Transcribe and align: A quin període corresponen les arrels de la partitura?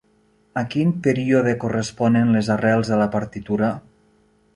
A 0.59 0.61
quin 0.75 0.93
període 1.07 1.53
corresponen 1.63 2.31
les 2.37 2.49
arrels 2.57 2.91
de 2.95 2.99
la 3.03 3.09
partitura? 3.17 3.71